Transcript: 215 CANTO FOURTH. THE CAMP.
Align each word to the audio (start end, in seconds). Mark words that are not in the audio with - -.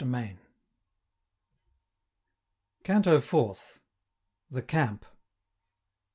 215 0.03 0.39
CANTO 2.83 3.21
FOURTH. 3.21 3.79
THE 4.49 4.63
CAMP. 4.63 5.05